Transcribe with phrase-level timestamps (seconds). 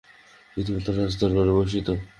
[0.57, 1.87] রীতিমত রাজ-দরবার বসিত।